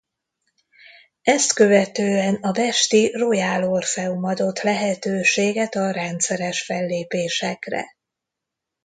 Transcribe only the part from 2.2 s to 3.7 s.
a pesti Royal